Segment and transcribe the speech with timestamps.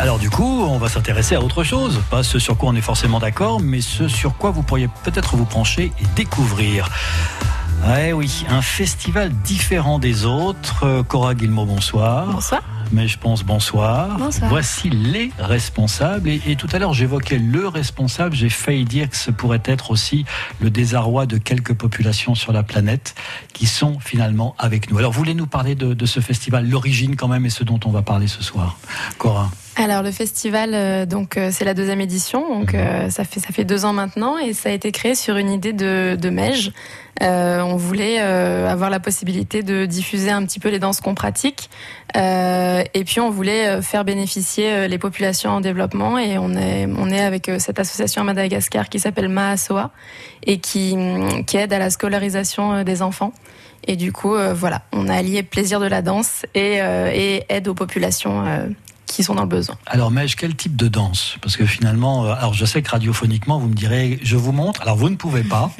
[0.00, 2.80] Alors du coup, on va s'intéresser à autre chose, pas ce sur quoi on est
[2.80, 6.88] forcément d'accord, mais ce sur quoi vous pourriez peut-être vous pencher et découvrir.
[7.98, 10.84] Eh oui, un festival différent des autres.
[10.84, 12.26] Euh, Cora Guillemot, bonsoir.
[12.26, 12.62] Bonsoir.
[12.90, 14.18] Mais je pense bonsoir.
[14.18, 14.50] Bonsoir.
[14.50, 16.28] Voici les responsables.
[16.28, 18.34] Et, et tout à l'heure, j'évoquais le responsable.
[18.34, 20.24] J'ai failli dire que ce pourrait être aussi
[20.60, 23.14] le désarroi de quelques populations sur la planète
[23.52, 24.98] qui sont finalement avec nous.
[24.98, 27.78] Alors, vous voulez nous parler de, de ce festival, l'origine quand même, et ce dont
[27.84, 28.76] on va parler ce soir
[29.18, 29.50] Cora?
[29.80, 33.50] Alors le festival, euh, donc euh, c'est la deuxième édition, donc euh, ça fait ça
[33.52, 36.72] fait deux ans maintenant et ça a été créé sur une idée de, de Mège.
[37.20, 41.68] On voulait avoir la possibilité de diffuser un petit peu les danses qu'on pratique
[42.14, 47.20] et puis on voulait faire bénéficier les populations en développement et on est on est
[47.20, 49.90] avec cette association à Madagascar qui s'appelle Maasoa
[50.44, 53.32] et qui hum, qui aide à la scolarisation des enfants.
[53.88, 57.74] Et du coup, voilà, on a allié plaisir de la danse et, et aide aux
[57.74, 58.44] populations
[59.08, 59.76] qui sont dans le besoin.
[59.86, 61.36] Alors, Mège, quel type de danse?
[61.40, 64.82] Parce que finalement, euh, alors je sais que radiophoniquement, vous me direz, je vous montre.
[64.82, 65.70] Alors, vous ne pouvez pas.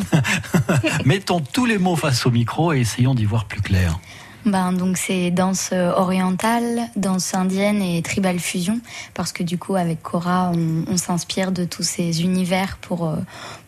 [1.04, 3.98] Mettons tous les mots face au micro et essayons d'y voir plus clair.
[4.46, 8.80] Ben, donc c'est danse euh, orientale, danse indienne et tribal fusion,
[9.12, 13.16] parce que du coup avec Cora on, on s'inspire de tous ces univers pour, euh,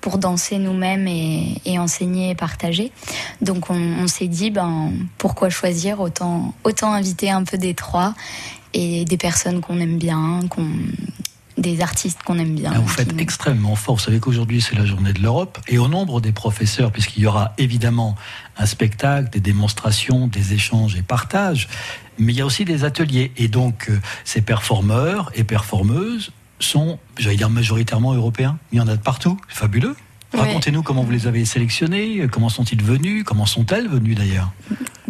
[0.01, 2.93] pour danser nous-mêmes et, et enseigner et partager.
[3.43, 8.15] Donc on, on s'est dit ben, pourquoi choisir, autant, autant inviter un peu des trois
[8.75, 10.41] et des personnes qu'on aime bien,
[11.61, 12.73] des artistes qu'on aime bien.
[12.75, 13.97] Ah, vous faites extrêmement fort.
[13.97, 15.59] Vous savez qu'aujourd'hui, c'est la journée de l'Europe.
[15.69, 18.17] Et au nombre des professeurs, puisqu'il y aura évidemment
[18.57, 21.69] un spectacle, des démonstrations, des échanges et partages,
[22.19, 23.33] mais il y a aussi des ateliers.
[23.37, 28.59] Et donc, euh, ces performeurs et performeuses sont, j'allais dire majoritairement européens.
[28.73, 29.39] Il y en a de partout.
[29.49, 29.97] C'est fabuleux.
[30.33, 34.51] Racontez-nous comment vous les avez sélectionnés, comment sont-ils venus, comment sont-elles venues d'ailleurs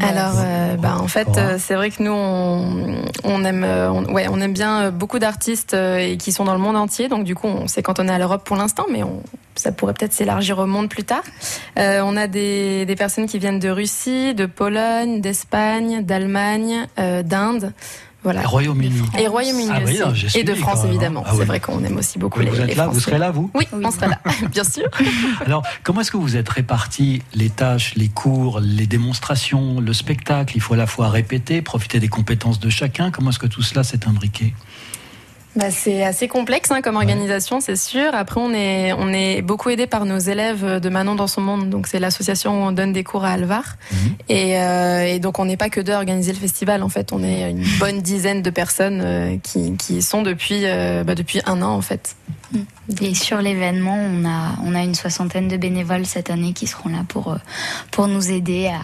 [0.00, 4.04] Alors, euh, bah, en fait, euh, c'est vrai que nous, on, on aime, euh, on,
[4.12, 7.08] ouais, on aime bien beaucoup d'artistes euh, et qui sont dans le monde entier.
[7.08, 9.22] Donc, du coup, on s'est cantonné à l'Europe pour l'instant, mais on,
[9.56, 11.22] ça pourrait peut-être s'élargir au monde plus tard.
[11.78, 17.22] Euh, on a des, des personnes qui viennent de Russie, de Pologne, d'Espagne, d'Allemagne, euh,
[17.22, 17.72] d'Inde.
[18.22, 18.42] Voilà.
[18.42, 19.00] Le Royaume-Uni.
[19.18, 19.80] Et Royaume-Uni Ah
[20.12, 20.38] aussi.
[20.38, 20.88] et de France, hein.
[20.88, 21.24] évidemment.
[21.26, 21.32] Ah.
[21.36, 23.30] C'est vrai qu'on aime aussi beaucoup Vous, les, vous êtes les là, vous serez là,
[23.30, 23.82] vous Oui, Oui.
[23.84, 24.18] on sera là,
[24.52, 24.84] bien sûr.
[25.46, 30.52] Alors, comment est-ce que vous êtes répartis les tâches, les cours, les démonstrations, le spectacle?
[30.56, 33.10] Il faut à la fois répéter, profiter des compétences de chacun.
[33.10, 34.52] Comment est-ce que tout cela s'est imbriqué?
[35.56, 38.14] Bah, c'est assez complexe hein, comme organisation, c'est sûr.
[38.14, 41.68] Après, on est, on est beaucoup aidé par nos élèves de Manon dans son monde.
[41.68, 43.76] Donc, c'est l'association où on donne des cours à Alvar.
[43.90, 43.98] Mhm.
[44.28, 46.84] Et, euh, et donc, on n'est pas que deux à organiser le festival.
[46.84, 50.62] En fait, on est une bonne dizaine de personnes euh, qui, qui y sont depuis,
[50.66, 52.14] euh, bah, depuis un an, en fait.
[53.00, 56.90] Et sur l'événement, on a, on a une soixantaine de bénévoles cette année qui seront
[56.90, 57.36] là pour,
[57.90, 58.80] pour nous aider à,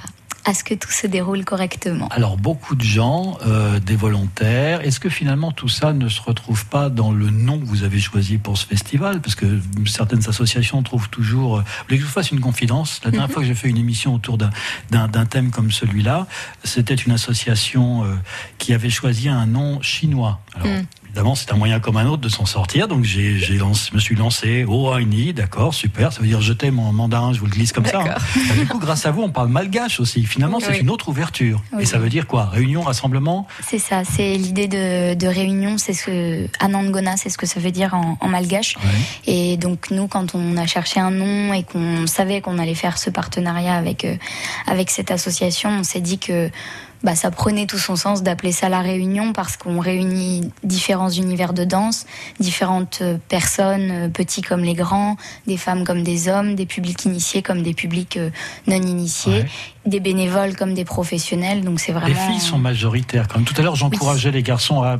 [0.49, 2.09] à ce que tout se déroule correctement.
[2.11, 4.81] Alors, beaucoup de gens, euh, des volontaires.
[4.87, 7.99] Est-ce que finalement tout ça ne se retrouve pas dans le nom que vous avez
[7.99, 9.21] choisi pour ce festival?
[9.21, 11.57] Parce que certaines associations trouvent toujours.
[11.59, 13.01] euh, Vous voulez que je vous fasse une confidence?
[13.05, 16.27] La dernière fois que j'ai fait une émission autour d'un thème comme celui-là,
[16.63, 18.15] c'était une association euh,
[18.59, 20.41] qui avait choisi un nom chinois.
[20.55, 20.87] Alors, Mm.
[21.17, 22.89] Évidemment, c'est un moyen comme un autre de s'en sortir.
[22.89, 26.13] Donc, j'ai, j'ai lancé- me suis lancé Oh, Aini, d'accord, super.
[26.13, 28.01] Ça veut dire je t'aime en mandarin, je vous le glisse comme ça.
[28.03, 28.15] hein.
[28.55, 30.25] Et Du coup, grâce à vous, on parle malgache aussi.
[30.25, 30.79] Finalement, c'est Oui.
[30.81, 31.63] une autre ouverture.
[31.73, 31.85] Oui.
[31.85, 32.45] Et ça veut dire quoi?
[32.45, 33.47] Réunion, rassemblement?
[33.67, 37.61] C'est ça, c'est l'idée de, de réunion, c'est ce que Anangona, c'est ce que ça
[37.61, 38.77] veut dire en, en malgache.
[38.77, 38.83] Ouais.
[39.33, 42.99] Et donc nous, quand on a cherché un nom et qu'on savait qu'on allait faire
[42.99, 44.17] ce partenariat avec euh,
[44.67, 46.51] avec cette association, on s'est dit que
[47.07, 51.53] bah, ça prenait tout son sens d'appeler ça la réunion parce qu'on réunit différents univers
[51.53, 52.05] de danse,
[52.41, 57.05] différentes euh, personnes, euh, petits comme les grands, des femmes comme des hommes, des publics
[57.05, 58.31] initiés comme des publics euh,
[58.67, 59.47] non initiés, Ouais.
[59.87, 61.63] des bénévoles comme des professionnels.
[61.65, 62.09] Donc c'est vraiment.
[62.09, 63.45] Les filles sont majoritaires quand même.
[63.45, 64.99] Tout à l'heure, j'encourageais les garçons à.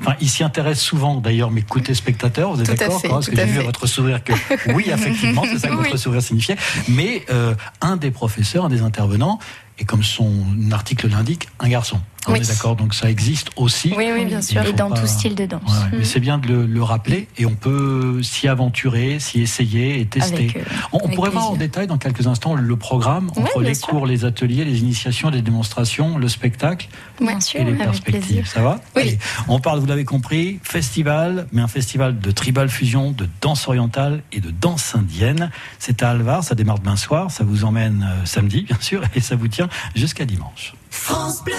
[0.00, 3.44] Enfin, ils s'y intéressent souvent d'ailleurs, mais côté spectateurs, vous êtes d'accord Parce que j'ai
[3.44, 4.32] vu à votre sourire que
[4.72, 5.98] oui, effectivement, c'est ça que votre Oui.
[5.98, 6.56] sourire signifiait.
[6.88, 9.38] Mais euh, un des professeurs, un des intervenants,
[9.78, 12.00] et comme son article l'indique, un garçon.
[12.28, 12.40] On Oui.
[12.40, 13.92] est d'accord, donc ça existe aussi.
[13.96, 14.62] Oui, oui, bien sûr.
[14.64, 15.62] Et dans pas- tout style de danse.
[15.66, 20.00] Ouais, Mais c'est bien de le, le rappeler et on peut s'y aventurer, s'y essayer
[20.00, 20.34] et tester.
[20.50, 20.60] Avec, euh,
[20.92, 23.86] on pourrait voir en détail dans quelques instants le programme entre les sûr.
[23.88, 26.88] cours, les ateliers, les initiations, les démonstrations, le spectacle
[27.20, 27.40] Bien Ouais.
[27.40, 27.60] sûr.
[27.60, 28.20] et les perspectives.
[28.22, 28.46] plaisir.
[28.46, 29.02] Ça va Oui.
[29.02, 29.18] Allez,
[29.48, 34.22] On parle, vous l'avez compris, festival, mais un festival de tribal fusion, de danse orientale
[34.32, 35.50] et de danse indienne.
[35.78, 39.20] C'est à Alvar, ça démarre demain soir, ça vous emmène euh, samedi, bien sûr, et
[39.20, 40.74] ça vous tient jusqu'à dimanche.
[40.90, 41.54] France Bleu.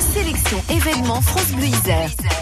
[0.00, 0.62] Sélection.
[0.70, 1.66] événement France Bleu.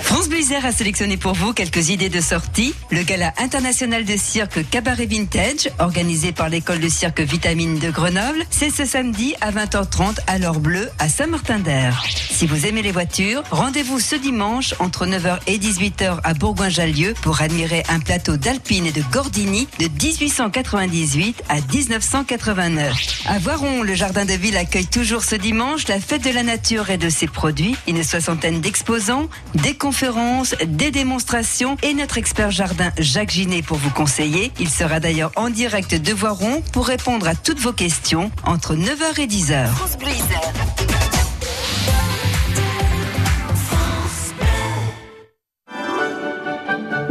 [0.03, 2.75] France Bleu a sélectionné pour vous quelques idées de sortie.
[2.91, 8.45] Le gala international de cirque Cabaret Vintage, organisé par l'école de cirque Vitamine de Grenoble,
[8.51, 12.05] c'est ce samedi à 20h30 à l'Or Bleu à Saint-Martin-d'Air.
[12.31, 17.41] Si vous aimez les voitures, rendez-vous ce dimanche entre 9h et 18h à Bourgoin-Jallieu pour
[17.41, 23.25] admirer un plateau d'Alpine et de Gordini de 1898 à 1989.
[23.27, 26.91] À Voiron, le jardin de ville accueille toujours ce dimanche la fête de la nature
[26.91, 27.46] et de ses produits,
[27.87, 33.91] une soixantaine d'exposants, des conférences, des démonstrations et notre expert jardin Jacques Ginet pour vous
[33.91, 34.53] conseiller.
[34.59, 39.21] Il sera d'ailleurs en direct de Voiron pour répondre à toutes vos questions entre 9h
[39.21, 39.69] et 10h.
[39.69, 41.26] France Bleu Isère.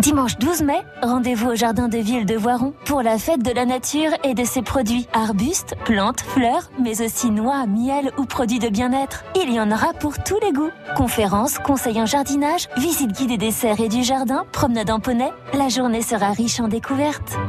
[0.06, 3.66] Dimanche 12 mai, rendez-vous au Jardin de Ville de Voiron pour la fête de la
[3.66, 5.08] nature et de ses produits.
[5.14, 9.26] Arbustes, plantes, fleurs, mais aussi noix, miel ou produits de bien-être.
[9.36, 10.70] Il y en aura pour tous les goûts.
[10.96, 15.32] Conférences, conseils en jardinage, visite guidée des serres et du jardin, promenade en poney.
[15.56, 17.40] La journée sera riche en découvertes.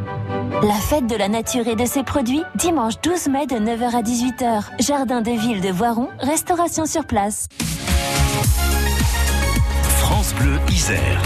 [0.63, 4.01] La fête de la nature et de ses produits, dimanche 12 mai de 9h à
[4.01, 4.63] 18h.
[4.79, 7.49] Jardin de Ville de Voiron, restauration sur place.
[9.99, 11.21] France Bleu Isère.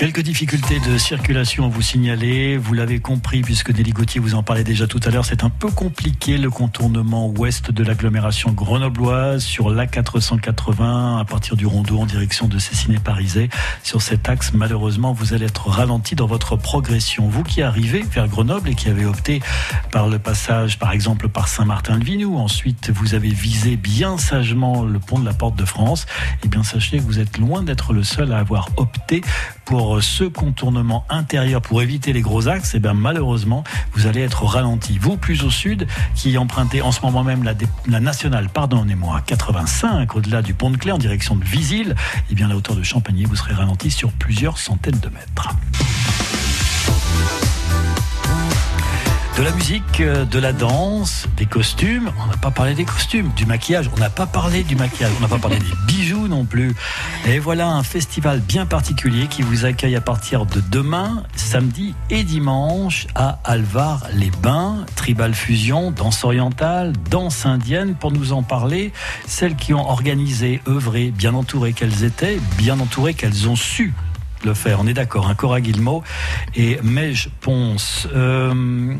[0.00, 2.56] Quelques difficultés de circulation à vous signaler.
[2.56, 5.50] Vous l'avez compris, puisque Nelly Gauthier vous en parlait déjà tout à l'heure, c'est un
[5.50, 12.06] peu compliqué le contournement ouest de l'agglomération grenobloise sur l'A480 à partir du rondeau en
[12.06, 13.50] direction de Cessiné-Parisé.
[13.82, 17.28] Sur cet axe, malheureusement, vous allez être ralenti dans votre progression.
[17.28, 19.42] Vous qui arrivez vers Grenoble et qui avez opté
[19.92, 25.18] par le passage, par exemple, par Saint-Martin-de-Vinou, ensuite vous avez visé bien sagement le pont
[25.18, 26.06] de la Porte de France,
[26.42, 29.20] eh bien sachez que vous êtes loin d'être le seul à avoir opté
[29.66, 33.64] pour ce contournement intérieur pour éviter les gros axes, et bien malheureusement,
[33.94, 34.98] vous allez être ralenti.
[34.98, 40.42] Vous, plus au sud, qui empruntez en ce moment même la, nationale, pardonnez-moi, 85, au-delà
[40.42, 41.96] du pont de Clé en direction de Visil,
[42.30, 45.48] et bien la hauteur de Champagny, vous serez ralenti sur plusieurs centaines de mètres.
[49.36, 52.10] De la musique, euh, de la danse, des costumes.
[52.22, 53.88] On n'a pas parlé des costumes, du maquillage.
[53.96, 55.12] On n'a pas parlé du maquillage.
[55.18, 56.74] On n'a pas parlé des bijoux non plus.
[57.26, 62.22] Et voilà un festival bien particulier qui vous accueille à partir de demain, samedi et
[62.22, 64.84] dimanche à Alvar-les-Bains.
[64.96, 67.94] Tribal Fusion, danse orientale, danse indienne.
[67.94, 68.92] Pour nous en parler,
[69.26, 73.94] celles qui ont organisé, œuvré, bien entourées qu'elles étaient, bien entourées qu'elles ont su
[74.44, 74.80] le faire.
[74.80, 76.02] On est d'accord, un hein, Cora Guillemot
[76.54, 78.08] et Mej Ponce.
[78.14, 78.94] Euh,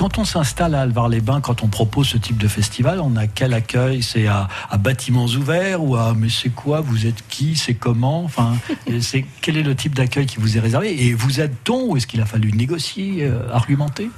[0.00, 3.52] quand on s'installe à Alvar-les-Bains, quand on propose ce type de festival, on a quel
[3.52, 4.48] accueil C'est à,
[4.78, 8.56] bâtiments ouverts ou à mais c'est quoi Vous êtes qui C'est comment Enfin,
[9.02, 12.06] c'est quel est le type d'accueil qui vous est réservé Et vous êtes-on ou est-ce
[12.06, 14.08] qu'il a fallu négocier, euh, argumenter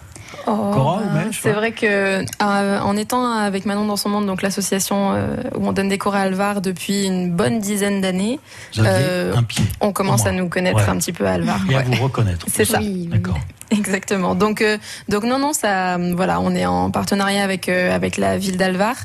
[0.46, 0.98] Oh,
[1.32, 1.86] c'est vrai que
[2.22, 5.98] euh, en étant avec Manon dans son monde, donc l'association euh, où on donne des
[5.98, 8.40] cours à Alvar depuis une bonne dizaine d'années,
[8.78, 9.34] euh,
[9.80, 10.88] on commence à nous connaître Ouais.
[10.88, 11.58] un petit peu à Alvar.
[11.70, 11.84] et à ouais.
[11.84, 12.46] vous reconnaître.
[12.52, 12.78] C'est ça.
[12.78, 13.06] Oui, oui.
[13.08, 13.38] D'accord.
[13.72, 14.34] Exactement.
[14.34, 14.76] Donc, euh,
[15.08, 18.96] donc non, non, ça, voilà, on est en partenariat avec euh, avec la ville d'Alvar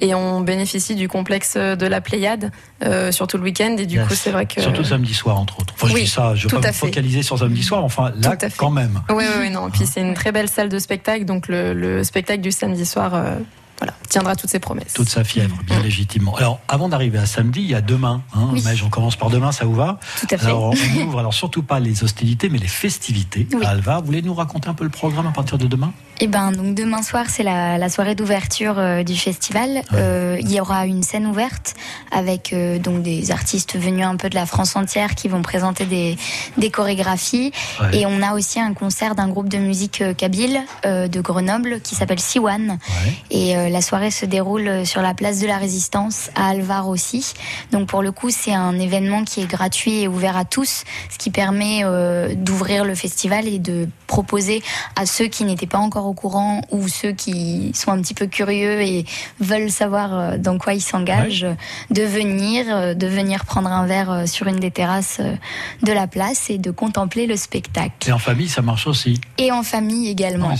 [0.00, 2.52] et on bénéficie du complexe de la Pléiade
[2.84, 4.06] euh, sur tout le week-end et du Yes.
[4.08, 5.74] coup, c'est vrai que Surtout samedi soir, entre autres.
[5.76, 6.86] Enfin, je Oui, dis ça, je veux pas à me fait.
[6.86, 9.00] focaliser sur samedi soir, enfin là, à quand même.
[9.10, 9.70] Ouais, ouais, non.
[9.70, 13.14] Puis c'est une très belle salle de spectacle, donc le, le spectacle du samedi soir,
[13.14, 13.36] euh,
[13.78, 14.92] voilà, tiendra toutes ses promesses.
[14.92, 16.36] Toute sa fièvre, bien légitimement.
[16.36, 18.22] Alors, avant d'arriver à samedi, il y a demain.
[18.34, 18.62] Hein, Oui.
[18.64, 20.46] Mais on commence par demain, ça vous va Tout à fait.
[20.46, 23.64] Alors, on ouvre, alors surtout pas les hostilités, mais les festivités Oui.
[23.64, 24.00] à Alvar.
[24.00, 25.92] Vous voulez nous raconter un peu le programme à partir de demain?
[26.24, 29.82] Eh ben, donc demain soir, c'est la, la soirée d'ouverture euh, du festival.
[29.92, 31.74] Euh, il y aura une scène ouverte
[32.12, 35.84] avec euh, donc des artistes venus un peu de la France entière qui vont présenter
[35.84, 36.16] des,
[36.58, 37.50] des chorégraphies.
[37.80, 37.98] Ouais.
[37.98, 42.20] Et on a aussi un concert d'un groupe de musique kabyle de Grenoble qui s'appelle
[42.20, 42.78] Siwan.
[42.78, 43.14] Ouais.
[43.32, 47.34] Et la soirée se déroule sur la place de la Résistance à Alvar aussi.
[47.72, 51.18] Donc pour le coup, c'est un événement qui est gratuit et ouvert à tous, ce
[51.18, 51.82] qui permet
[52.36, 54.62] d'ouvrir le festival et de proposer
[54.94, 58.26] à ceux qui n'étaient pas encore au courant ou ceux qui sont un petit peu
[58.26, 59.06] curieux et
[59.40, 61.46] veulent savoir euh, dans quoi ils s'engagent,
[61.90, 65.22] de venir, euh, de venir prendre un verre euh, sur une des terrasses
[65.82, 68.06] de la place et de contempler le spectacle.
[68.06, 69.18] Et en famille, ça marche aussi.
[69.38, 70.48] Et en famille également.
[70.48, 70.56] Ouais,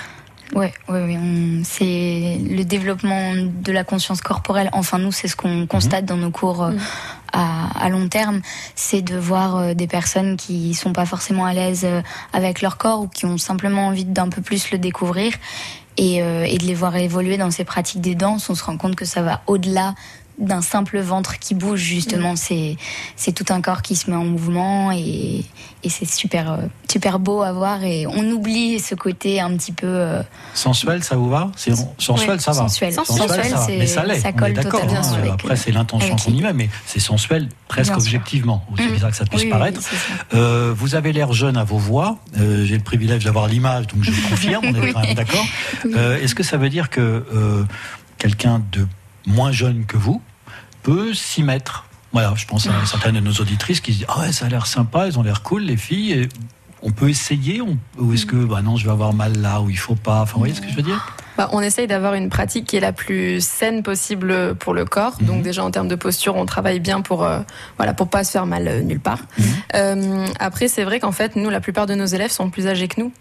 [0.55, 4.69] Ouais, ouais, ouais, on- c'est le développement de la conscience corporelle.
[4.73, 6.79] Enfin, nous, c'est ce qu'on constate dans nos cours euh, Mhm.
[7.33, 8.41] à, à long terme,
[8.75, 12.01] c'est de voir euh, des personnes qui sont pas forcément à l'aise euh,
[12.33, 15.33] avec leur corps ou qui ont simplement envie d'un peu plus le découvrir
[15.97, 18.47] et, euh, et de les voir évoluer dans ces pratiques des danses.
[18.49, 19.95] On se rend compte que ça va au-delà
[20.39, 22.75] d'un simple ventre qui bouge justement c'est
[23.15, 25.43] c'est tout un corps qui se met en mouvement et,
[25.83, 26.57] et c'est super euh,
[26.89, 30.23] super beau à voir et on oublie ce côté un petit peu euh,
[30.55, 31.51] Sensuel, ça vous va?
[31.55, 32.57] C'est sensuel, Ouais, ça va.
[32.67, 32.93] sensuel.
[32.93, 33.65] Sensuel, ça va.
[33.65, 34.19] c'est- mais ça l'est.
[34.19, 35.13] ça colle d'accord, totalement hein.
[35.19, 38.91] avec, Après, c'est l'intention qu'on y met, mais c'est sensuel presque objectivement, aussi Mhm.
[38.93, 39.81] bizarre que ça puisse Oui, paraître.
[39.81, 40.37] c'est ça.
[40.37, 42.17] Euh, vous avez l'air jeune à vos voix.
[42.39, 44.65] Euh, J'ai le privilège d'avoir l'image, donc je le confirme.
[44.67, 44.93] On est Oui.
[44.93, 45.45] quand même d'accord.
[45.85, 45.91] Oui.
[45.95, 47.01] Euh, Est-ce que ça veut dire que
[47.33, 47.63] euh,
[48.17, 48.87] quelqu'un de
[49.25, 50.21] moins jeune que vous
[50.83, 54.19] peut s'y mettre Voilà, je pense à certaines de nos auditrices qui se disent ah
[54.21, 56.11] ouais, ça a l'air sympa, elles ont l'air cool, les filles.
[56.13, 56.29] Et
[56.81, 59.69] on peut essayer on- ou est-ce que bah non, je vais avoir mal là ou
[59.69, 60.21] il faut pas.
[60.21, 61.15] Enfin, vous voyez ce que je veux dire?
[61.37, 65.15] Bah, on essaye d'avoir une pratique qui est la plus saine possible pour le corps.
[65.21, 65.27] Mhm.
[65.27, 67.39] Donc déjà en termes de posture, on travaille bien pour euh,
[67.77, 69.19] voilà pour pas se faire mal euh, nulle part.
[69.39, 69.45] Mhm.
[69.75, 72.87] Euh, après, c'est vrai qu'en fait, nous, la plupart de nos élèves sont plus âgés
[72.89, 73.11] que nous.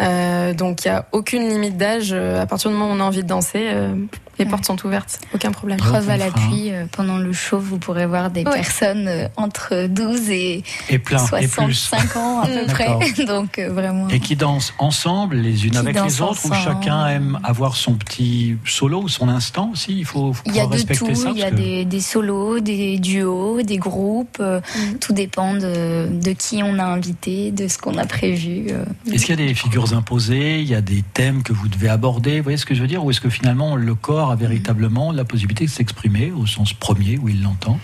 [0.00, 2.10] Euh, donc il y a aucune limite d'âge.
[2.12, 3.94] Euh, À partir du moment où on a envie de danser, euh,
[4.38, 4.50] les Ouais.
[4.52, 5.78] portes sont ouvertes, aucun problème.
[5.78, 8.52] Preuve à l'appui, euh, pendant le show, vous pourrez voir des Ouais.
[8.52, 11.72] personnes euh, entre 12 et Et plein, et plus.
[11.74, 12.86] 65 ans à peu près.
[13.26, 14.08] Donc euh, vraiment.
[14.08, 16.56] Et qui dansent ensemble, les unes Qui avec les autres, ou ensemble.
[16.80, 19.98] chacun aime avoir son petit solo ou son instant aussi.
[19.98, 21.30] Il faut, faut Il y a pouvoir de respecter tout, ça.
[21.32, 24.38] il y a que- des, des solos, des duos, des groupes.
[24.40, 24.98] euh, Mhm.
[25.00, 28.66] Tout dépend de, de qui on a invité, de ce qu'on a prévu.
[28.70, 28.84] euh.
[29.12, 31.88] Est-ce qu'il y a des figures imposées Il y a des thèmes que vous devez
[31.88, 34.36] aborder Vous voyez ce que je veux dire Ou est-ce que finalement le corps a
[34.36, 37.78] véritablement la possibilité de s'exprimer au sens premier où il l'entend?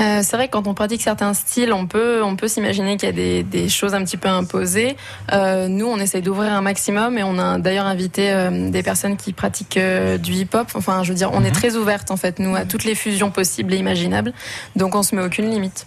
[0.00, 3.10] Euh, c'est vrai que quand on pratique certains styles, on peut, on peut s'imaginer qu'il
[3.10, 4.96] y a des, des choses un petit peu imposées.
[5.32, 9.18] Euh, nous, on essaye d'ouvrir un maximum et on a d'ailleurs invité euh, des personnes
[9.18, 9.78] qui pratiquent
[10.22, 10.68] du hip-hop.
[10.74, 11.52] Enfin, je veux dire, on est Mhm.
[11.52, 14.32] très ouverte en fait, nous, à toutes les fusions possibles et imaginables.
[14.76, 15.86] Donc, on se met aucune limite.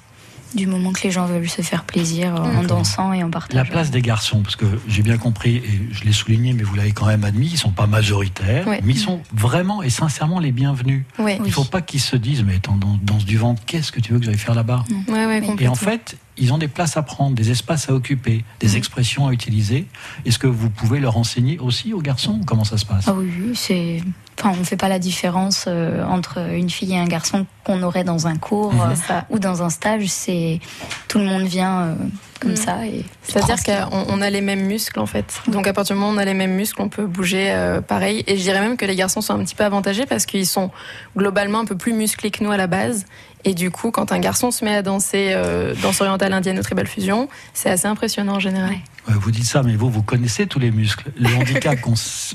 [0.56, 3.58] Du moment que les gens veulent se faire plaisir en dansant et en partageant.
[3.62, 6.76] La place des garçons, parce que j'ai bien compris, et je l'ai souligné, mais vous
[6.76, 8.80] l'avez quand même admis, ils sont pas majoritaires, Ouais.
[8.84, 11.04] mais ils sont vraiment et sincèrement les bienvenus.
[11.20, 13.92] Ouais, Il faut pas qu'ils se disent, mais attends, dans, dans ce du ventre, qu'est-ce
[13.92, 14.86] que tu veux que j'aille faire là-bas?
[15.10, 18.46] Ouais, ouais, Et en fait, ils ont des places à prendre, des espaces à occuper,
[18.62, 19.88] des expressions à utiliser.
[20.26, 22.40] Est-ce que vous pouvez leur enseigner aussi aux garçons?
[22.46, 23.06] Comment ça se passe?
[23.08, 24.02] Ah oui, c'est.
[24.38, 28.04] Enfin, on fait pas la différence euh, entre une fille et un garçon qu'on aurait
[28.04, 28.82] dans un cours Mhm.
[29.12, 30.08] euh, ou dans un stage.
[30.08, 30.60] C'est
[31.08, 31.96] tout le monde vient euh,
[32.42, 32.58] comme Mhm.
[32.58, 33.06] ça et.
[33.24, 35.42] C'est-à-dire qu'on on a les mêmes muscles en fait.
[35.48, 37.80] Donc à partir du moment où on a les mêmes muscles, on peut bouger euh,
[37.82, 38.24] pareil.
[38.28, 40.70] Et je dirais même que les garçons sont un petit peu avantagés parce qu'ils sont
[41.18, 43.06] globalement un peu plus musclés que nous à la base.
[43.46, 46.64] Et du coup, quand un garçon se met à danser euh, danse orientale indienne ou
[46.64, 48.72] tribal fusion, c'est assez impressionnant en général.
[48.72, 48.82] Ouais.
[49.08, 51.12] Vous dites ça, mais vous, vous connaissez tous les muscles.
[51.20, 51.78] Le handicap,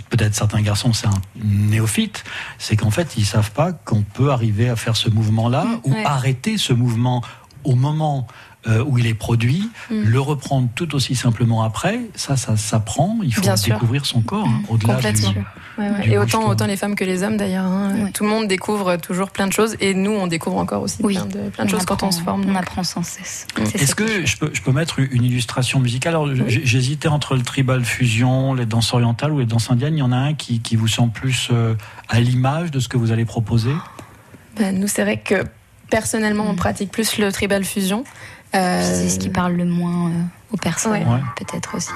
[0.09, 2.23] peut-être certains garçons, c'est un néophyte,
[2.59, 6.05] c'est qu'en fait, ils savent pas qu'on peut arriver à faire ce mouvement-là ou Ouais.
[6.05, 7.23] arrêter ce mouvement
[7.65, 8.27] au moment
[8.69, 10.03] euh, où il est produit, Mm.
[10.03, 13.19] le reprendre tout aussi simplement après, ça, ça s'apprend.
[13.23, 13.75] Il faut Bien sûr.
[13.75, 15.23] découvrir son corps hein, au-delà du.
[15.81, 16.09] Ouais, ouais.
[16.13, 17.65] Et autant, les femmes que les hommes d'ailleurs.
[17.65, 17.95] hein.
[18.05, 18.11] Ouais.
[18.13, 21.15] Tout le monde découvre toujours plein de choses et nous on découvre encore aussi Oui.
[21.15, 22.45] plein de, plein de choses quand on se forme.
[22.49, 23.47] On apprend sans cesse.
[23.59, 23.63] Mm.
[23.63, 26.15] Est-ce est que je peux, je peux mettre une illustration musicale?
[26.15, 29.97] Alors, j'hésitais entre le tribal fusion, les danses orientales ou les danses indiennes.
[29.97, 31.75] Il y en a un qui, qui vous semble plus euh,
[32.09, 33.73] à l'image de ce que vous allez proposer?
[34.59, 35.45] Ben, nous c'est vrai que
[35.89, 36.57] personnellement on Mm.
[36.57, 38.05] pratique plus le tribal fusion.
[38.55, 40.13] Euh, C'est ce qui parle le moins euh,
[40.53, 41.05] aux personnes,
[41.37, 41.91] peut-être aussi.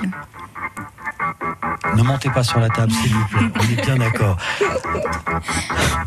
[1.96, 3.46] Ne montez pas sur la table, s'il vous plaît.
[3.60, 4.36] On est bien d'accord.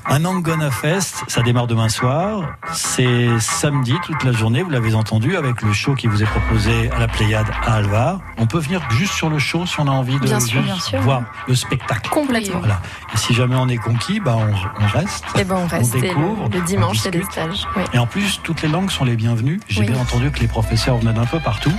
[0.09, 2.41] Un Angona Fest, ça démarre demain soir.
[2.73, 6.89] C'est samedi toute la journée, vous l'avez entendu, avec le show qui vous est proposé
[6.91, 8.19] à la Pléiade à Alvar.
[8.37, 10.65] On peut venir juste sur le show si on a envie de Bien sûr, juste
[10.65, 11.01] bien sûr.
[11.01, 12.09] voir le spectacle.
[12.09, 12.59] complètement.
[12.59, 12.81] Voilà.
[13.13, 15.25] Et si jamais on est conquis, bah on, on reste.
[15.37, 15.95] Et ben on reste.
[15.95, 17.67] et découvre, le, le on dimanche c'est des stages.
[17.75, 17.83] Oui.
[17.93, 19.59] Et en plus, toutes les langues sont les bienvenues.
[19.67, 19.87] J'ai Oui.
[19.87, 21.73] bien entendu que les professeurs venaient d'un peu partout.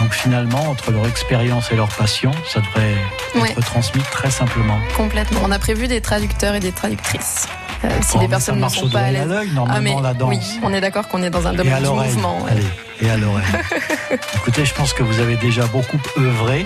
[0.00, 2.94] Donc finalement, entre leur expérience et leur passion, ça devrait
[3.42, 3.50] Ouais.
[3.50, 4.78] être transmis très simplement.
[4.96, 5.40] Complètement.
[5.44, 7.46] On a prévu des traducteurs et des traductrices.
[7.84, 9.26] Euh, si les personnes ne sont pas à l'aise.
[9.28, 10.28] l'œil, normalement, Ah la danse.
[10.30, 12.38] oui, on est d'accord qu'on est dans un domaine du mouvement.
[12.44, 12.52] ouais.
[12.52, 12.64] Allez,
[13.02, 13.44] et à l'oreille.
[14.36, 16.64] Écoutez, je pense que vous avez déjà beaucoup œuvré.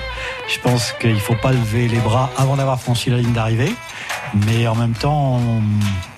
[0.49, 3.75] Je pense qu'il ne faut pas lever les bras avant d'avoir franchi la ligne d'arrivée.
[4.35, 5.63] Mais en même temps, on-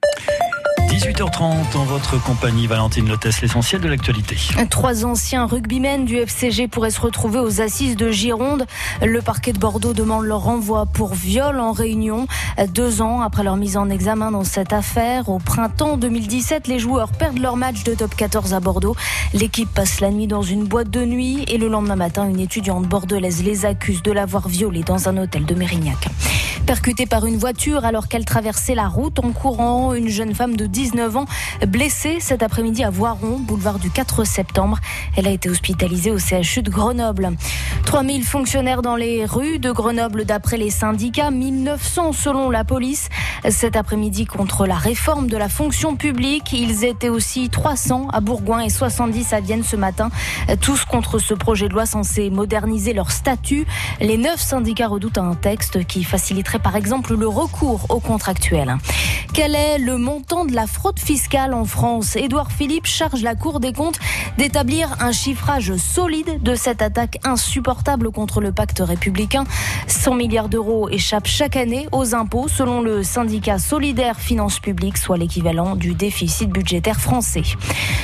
[0.93, 4.37] 18h30 en votre compagnie, Valentine Lotès, l'essentiel de l'actualité.
[4.69, 8.67] Trois anciens rugbymen du FCG pourraient se retrouver aux assises de Gironde.
[9.01, 12.27] Le parquet de Bordeaux demande leur renvoi pour viol en réunion.
[12.75, 17.11] Deux ans après leur mise en examen dans cette affaire, au printemps 2017, les joueurs
[17.11, 18.95] perdent leur match de top 14 à Bordeaux.
[19.33, 22.87] L'équipe passe la nuit dans une boîte de nuit et le lendemain matin, une étudiante
[22.87, 26.07] bordelaise les accuse de l'avoir violée dans un hôtel de Mérignac.
[26.67, 30.65] Percutée par une voiture alors qu'elle traversait la route en courant, une jeune femme de
[30.83, 31.25] 19 ans
[31.65, 34.79] blessée cet après-midi à Voiron, boulevard du 4 septembre.
[35.15, 37.31] Elle a été hospitalisée au CHU de Grenoble.
[37.85, 43.07] 3000 fonctionnaires dans les rues de Grenoble d'après les syndicats, 1900 selon la police.
[43.49, 48.59] Cet après-midi contre la réforme de la fonction publique, ils étaient aussi 300 à Bourgoin
[48.59, 50.09] et 70 à Vienne ce matin,
[50.59, 53.65] tous contre ce projet de loi censé moderniser leur statut.
[54.01, 58.75] Les neuf syndicats redoutent un texte qui faciliterait par exemple le recours aux contractuels.
[59.33, 63.59] Quel est le montant de la fraude fiscale en France Édouard Philippe charge la Cour
[63.59, 63.99] des comptes
[64.37, 69.45] d'établir un chiffrage solide de cette attaque insupportable contre le pacte républicain.
[69.87, 75.17] 100 milliards d'euros échappent chaque année aux impôts selon le syndicat solidaire Finances publiques, soit
[75.17, 77.43] l'équivalent du déficit budgétaire français.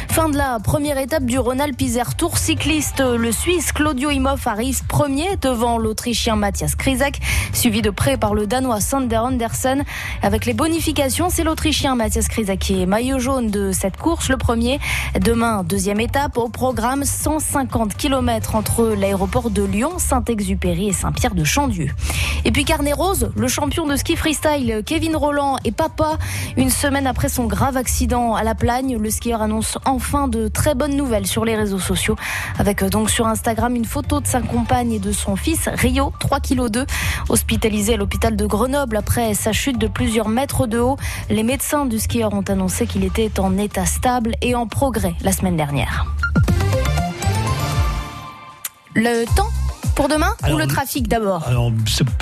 [0.08, 3.02] Fin de la première étape du Rhône-Alpes Isère Tour cycliste.
[3.02, 7.20] Le Suisse Claudio Imhoff arrive premier devant l'Autrichien Mathias Krisak,
[7.54, 9.84] suivi de près par le Danois Sander Andersen.
[10.22, 14.38] Avec les bonifications, c'est l'Autrichien Mathias Kriza qui est maillot jaune de cette course, le
[14.38, 14.80] premier.
[15.20, 21.44] Demain, deuxième étape, au programme 150 km entre l'aéroport de Lyon, Saint-Exupéry et Saint-Pierre de
[21.44, 21.90] Chandieu.
[22.46, 26.18] Et puis Carnet Rose, le champion de ski freestyle Kevin Roland et papa,
[26.58, 30.76] une semaine après son grave accident à la Plagne, le skieur annonce enfin de très
[30.76, 32.16] bonnes nouvelles sur les réseaux sociaux
[32.58, 36.12] avec euh, donc sur Instagram une photo de sa compagne et de son fils Rio,
[36.20, 36.86] 3 kg 2,
[37.30, 40.98] hospitalisé à l'hôpital de Grenoble après sa chute de plusieurs mètres de haut.
[41.30, 45.32] Les médecins du skieur ont annoncé qu'il était en état stable et en progrès la
[45.32, 46.06] semaine dernière.
[48.96, 49.50] Le temps
[49.96, 51.46] pour demain ou le trafic d'abord?
[51.48, 51.72] Alors,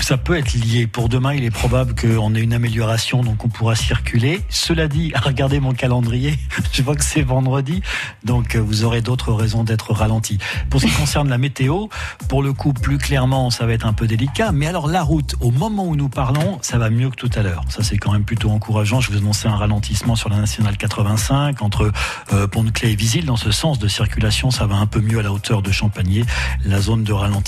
[0.00, 0.86] ça peut être lié.
[0.86, 4.40] Pour demain, il est probable qu'on ait une amélioration, donc on pourra circuler.
[4.48, 6.38] Cela dit, regardez mon calendrier,
[6.72, 7.82] je vois que c'est vendredi,
[8.24, 10.38] donc euh, vous aurez d'autres raisons d'être ralenti.
[10.70, 11.86] Pour ce qui concerne la météo,
[12.28, 14.52] pour le coup, plus clairement, ça va être un peu délicat.
[14.52, 17.42] Mais alors, la route, au moment où nous parlons, ça va mieux que tout à
[17.42, 17.64] l'heure.
[17.68, 19.00] Ça, c'est quand même plutôt encourageant.
[19.00, 21.92] Je vous annonçais un ralentissement sur la nationale 85 entre
[22.32, 23.24] euh, Pont-de-Clé et Visil.
[23.24, 26.24] Dans ce sens de circulation, ça va un peu mieux à la hauteur de Champagné.
[26.64, 27.47] La zone de ralentissement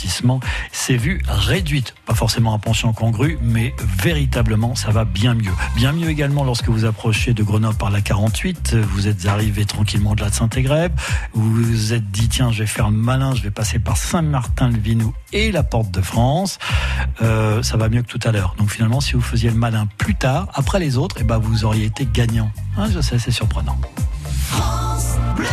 [0.73, 1.95] c'est vu réduite.
[2.07, 5.53] Pas forcément à pension congrue, mais véritablement, ça va bien mieux.
[5.77, 8.77] Bien mieux également lorsque vous approchez de Grenoble par la 48.
[8.77, 10.93] Vous êtes arrivé tranquillement de la Saint-Égrève.
[11.35, 15.15] Vous vous êtes dit, tiens, je vais faire le malin, je vais passer par Saint-Martin-le-Vinou
[15.33, 16.59] et la Porte de France.
[17.23, 18.55] Euh, ça va mieux que tout à l'heure.
[18.59, 21.65] Donc finalement, si vous faisiez le malin plus tard, après les autres, eh ben, vous
[21.65, 22.51] auriez été gagnant.
[22.77, 23.79] Hein, je sais, c'est surprenant.
[24.49, 25.47] France Bleu,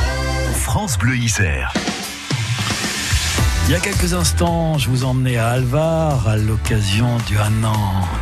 [0.53, 1.73] France Bleu Isère.
[3.69, 7.75] Il y a quelques instants, je vous emmenais à Alvar à l'occasion du Hanan,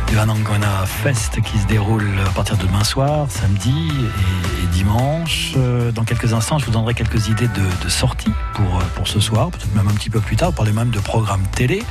[0.08, 5.52] du Hanangona Fest qui se déroule à partir de demain soir, samedi et, dimanche.
[5.56, 9.06] Euh, dans quelques instants, je vous donnerai quelques idées de, de sorties pour, euh, pour
[9.06, 11.82] ce soir, peut-être même un petit peu plus tard, parler même de programmes télé.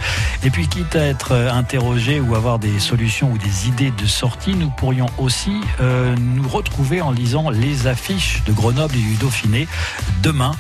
[0.44, 4.06] Et puis, quitte à être euh, interrogé ou avoir des solutions ou des idées de
[4.06, 9.68] sortie, nous pourrions aussi nous retrouver en lisant les affiches de Grenoble et du Dauphiné
[10.22, 10.52] demain,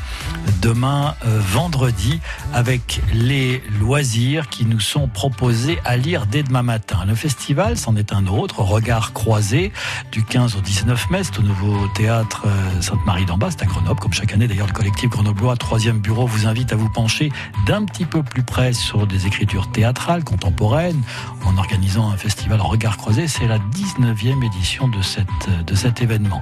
[0.62, 2.19] demain vendredi,
[2.53, 7.05] avec les loisirs qui nous sont proposés à lire dès demain matin.
[7.07, 9.71] Le festival, c'en est un autre, Regard croisé,
[10.11, 13.99] du 15 au 19 mai, c'est au nouveau théâtre euh, Sainte-Marie d'en c'est à Grenoble,
[13.99, 17.31] comme chaque année d'ailleurs le collectif grenoblois, troisième bureau, vous invite à vous pencher
[17.65, 21.01] d'un petit peu plus près sur des écritures théâtrales, contemporaines,
[21.45, 26.41] en organisant un festival Regard croisé, c'est la 19e édition de cet événement.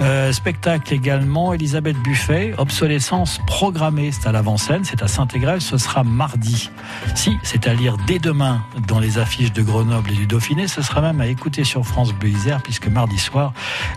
[0.00, 6.04] Euh, spectacle également, Elisabeth Buffet, obsolescence programmée, c'est à l'avant-scène, c'est à Saint-Égrève, ce sera
[6.04, 6.70] mardi.
[7.14, 10.82] Si, c'est à lire dès demain dans les affiches de Grenoble et du Dauphiné, ce
[10.82, 12.28] sera même à écouter sur France Bleu
[12.62, 13.52] puisque mardi soir,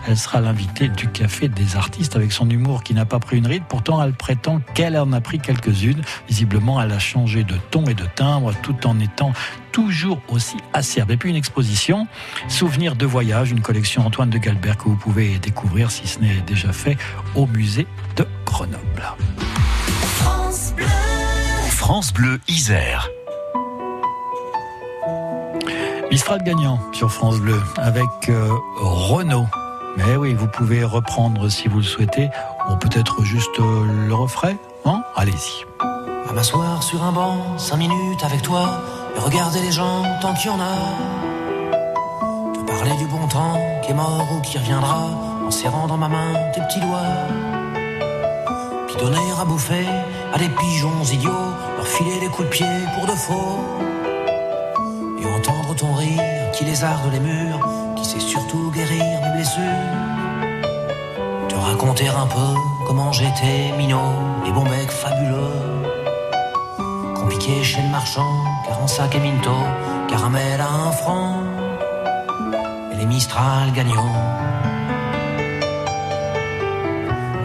[0.08, 3.46] elle sera l'invitée du Café des Artistes avec son humour qui n'a pas pris une
[3.46, 3.62] ride.
[3.68, 6.02] Pourtant, elle prétend qu'elle en a pris quelques-unes.
[6.28, 9.32] Visiblement, elle a changé de ton et de timbre tout en étant
[9.70, 11.10] toujours aussi acerbe.
[11.10, 12.06] Et puis une exposition,
[12.48, 16.40] Souvenirs de voyage, une collection Antoine de Galbert que vous pouvez découvrir si ce n'est
[16.46, 16.96] déjà fait
[17.34, 19.02] au musée de Grenoble.
[21.82, 23.10] France Bleu, Isère.
[26.12, 29.48] Mistral gagnant sur France Bleu avec euh, Renault.
[29.96, 32.30] Mais oui, vous pouvez reprendre si vous le souhaitez,
[32.70, 34.54] ou peut-être juste euh, le refrain.
[34.84, 35.02] Hein?
[35.16, 35.66] Allez-y.
[36.30, 38.80] À m'asseoir sur un banc, cinq minutes avec toi
[39.16, 40.76] et regarder les gens tant qu'il y en a.
[42.54, 45.10] Te parler du bon temps qui est mort ou qui reviendra
[45.44, 47.26] en serrant dans ma main tes petits doigts.
[48.86, 49.84] Puis donner à bouffer
[50.32, 51.51] à des pigeons idiots,
[51.86, 53.58] filer des coups de pied pour de faux.
[55.20, 57.60] Et entendre ton rire qui lézarde les murs,
[57.96, 59.62] qui sait surtout guérir mes blessures.
[61.48, 62.54] Te raconter un peu
[62.86, 64.12] comment j'étais minot,
[64.44, 65.82] les bons mecs fabuleux
[67.32, 69.50] compliqué chez le marchand, car en sac et minto,
[70.08, 71.36] caramel à un franc,
[72.92, 74.71] et les Mistral gagnants.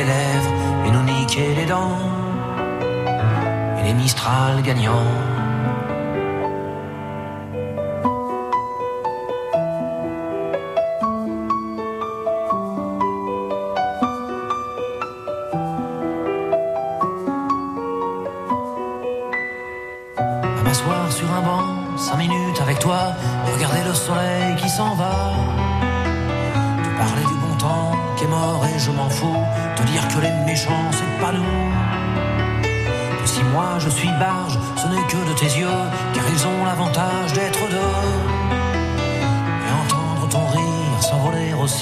[0.00, 0.52] Les lèvres
[0.86, 1.98] et nous niquaient les dents.
[3.78, 5.39] Et les Mistral gagnants.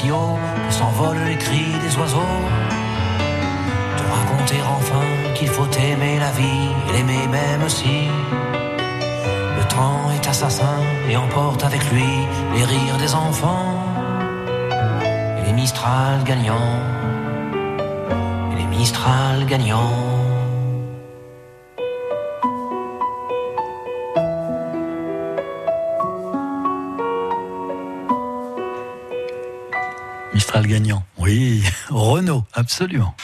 [0.08, 2.36] Que s'envolent les cris des oiseaux.
[3.96, 8.08] Te raconter enfin qu'il faut aimer la vie et l'aimer même si
[9.58, 12.10] le temps est assassin et emporte avec lui
[12.54, 13.74] les rires des enfants
[15.38, 16.76] et les Mistral gagnants
[18.52, 20.37] et les Mistral gagnants.
[30.66, 31.04] Gagnant.
[31.18, 33.14] Oui, Renault, absolument.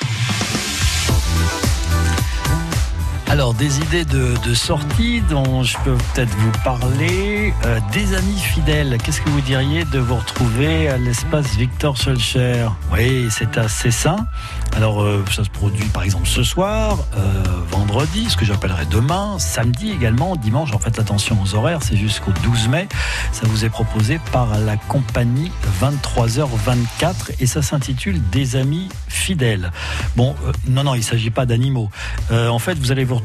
[3.35, 7.53] Alors, des idées de, de sortie dont je peux peut-être vous parler.
[7.65, 12.69] Euh, des amis fidèles, qu'est-ce que vous diriez de vous retrouver à l'espace Victor Schulcher
[12.93, 14.29] Oui, c'est à Cessin.
[14.77, 17.43] Alors, euh, ça se produit par exemple ce soir, euh,
[17.73, 20.73] vendredi, ce que j'appellerais demain, samedi également, dimanche.
[20.73, 22.87] En fait, attention aux horaires, c'est jusqu'au 12 mai.
[23.33, 25.51] Ça vous est proposé par la compagnie
[25.83, 29.73] 23h24 et ça s'intitule Des amis fidèles.
[30.15, 30.37] Bon,
[30.69, 31.91] non, non, il ne s'agit pas d'animaux.
[32.31, 33.24] En fait, vous allez vous retrouver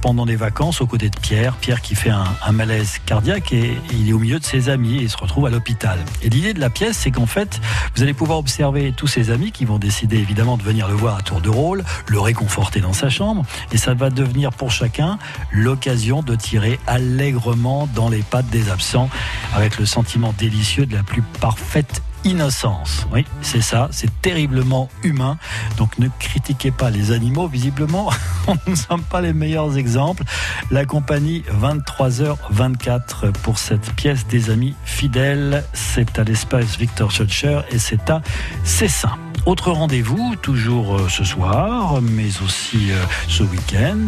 [0.00, 1.54] pendant des vacances aux côtés de Pierre.
[1.56, 5.08] Pierre qui fait un, malaise cardiaque et, il est au milieu de ses amis et
[5.08, 5.98] se retrouve à l'hôpital.
[6.22, 7.60] Et l'idée de la pièce, c'est qu'en fait,
[7.94, 11.16] vous allez pouvoir observer tous ses amis qui vont décider évidemment de venir le voir
[11.16, 15.18] à tour de rôle, le réconforter dans sa chambre et ça va devenir pour chacun
[15.52, 19.10] l'occasion de tirer allègrement dans les pattes des absents
[19.54, 23.06] avec le sentiment délicieux de la plus parfaite innocence.
[23.12, 25.38] Oui, c'est ça, c'est terriblement humain.
[25.76, 28.10] Donc ne critiquez pas les animaux, visiblement,
[28.46, 30.24] on ne sommes pas les meilleurs exemples.
[30.70, 37.78] La compagnie 23h24 pour cette pièce des amis fidèles, c'est à l'espace Victor Schulcher et
[37.78, 38.22] c'est à
[38.64, 39.16] Cessin.
[39.46, 43.98] Autre rendez-vous, toujours euh, ce soir, mais aussi euh, ce week-end.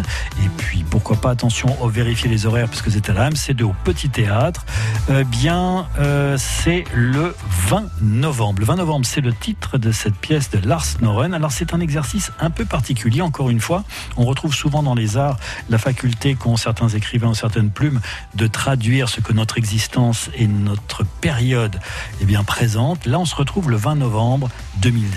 [0.44, 3.74] Et puis, pourquoi pas, attention, vérifier les horaires, parce que c'est à la MC2 au
[3.84, 4.64] Petit Théâtre.
[5.10, 7.34] Euh, bien, euh, c'est le
[7.68, 8.60] 20 novembre.
[8.60, 11.34] Le 20 novembre, c'est le titre de cette pièce de Lars Noren.
[11.34, 13.84] Alors, c'est un exercice un peu particulier, encore une fois.
[14.16, 15.38] On retrouve souvent dans les arts
[15.70, 18.00] la faculté qu'ont certains écrivains certaines plumes
[18.34, 21.78] de traduire ce que notre existence et notre période
[22.20, 23.06] eh bien, présente.
[23.06, 24.48] Là, on se retrouve le 20 novembre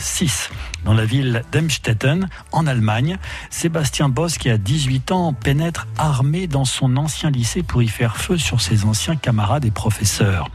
[0.05, 0.49] 2006
[0.85, 3.17] dans la ville d'Emstetten, en Allemagne.
[3.49, 8.17] Sébastien Boss, qui a 18 ans, pénètre armé dans son ancien lycée pour y faire
[8.17, 10.49] feu sur ses anciens camarades et professeurs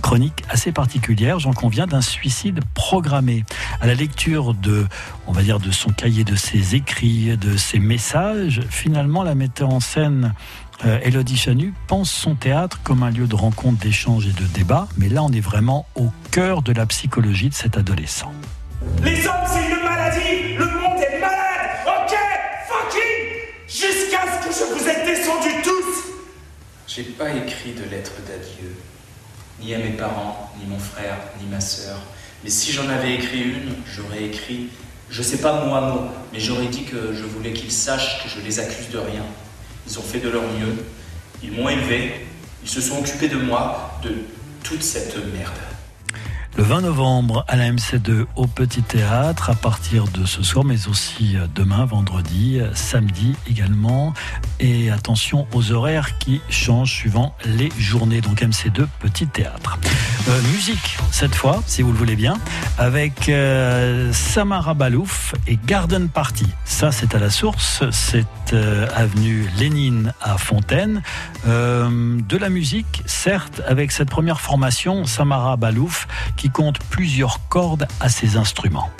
[0.00, 3.44] chronique assez particulière, j'en conviens, d'un suicide programmé.
[3.80, 4.86] À la lecture de,
[5.26, 9.70] on va dire, de son cahier, de ses écrits, de ses messages, finalement, la metteur
[9.70, 10.34] en scène
[10.84, 14.88] euh, Elodie Chanu pense son théâtre comme un lieu de rencontre, d'échange et de débat,
[14.96, 18.32] mais là, on est vraiment au cœur de la psychologie de cet adolescent.
[19.02, 22.16] Les hommes, c'est une maladie Le monde est malade Ok
[22.68, 26.12] Fucking Jusqu'à ce que je vous ai descendu tous
[26.88, 28.76] J'ai pas écrit de lettre d'adieu,
[29.60, 31.98] ni à mes parents, ni mon frère, ni ma sœur.
[32.42, 34.68] Mais si j'en avais écrit une, j'aurais écrit,
[35.10, 36.00] je sais pas mot à mot,
[36.32, 39.22] mais j'aurais dit que je voulais qu'ils sachent que je les accuse de rien.
[39.86, 40.84] Ils ont fait de leur mieux,
[41.42, 42.26] ils m'ont élevé,
[42.62, 44.14] ils se sont occupés de moi, de
[44.62, 45.71] toute cette merde.
[46.62, 50.86] Le 20 novembre à la MC2 au Petit Théâtre à partir de ce soir, mais
[50.86, 54.14] aussi demain, vendredi, samedi également.
[54.60, 58.20] Et attention aux horaires qui changent suivant les journées.
[58.20, 59.76] Donc MC2 Petit Théâtre.
[60.28, 62.38] Euh, musique cette fois, si vous le voulez bien,
[62.78, 66.46] avec euh, Samara Balouf et Garden Party.
[66.64, 67.82] Ça, c'est à la source.
[67.90, 71.02] C'est euh, avenue Lénine à Fontaine.
[71.46, 78.08] Euh, de la musique, certes, avec cette première formation, Samara Balouf, qui plusieurs cordes à
[78.08, 78.90] ses instruments.